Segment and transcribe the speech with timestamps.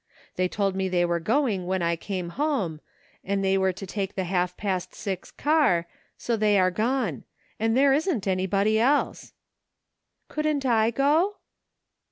[0.35, 2.81] They told me they were going when I came home,
[3.23, 5.85] and they were to take the half past six car,
[6.17, 7.23] so they are gone;
[7.59, 9.33] and there isn't anybody else."
[10.27, 11.35] "Couldn't I go?"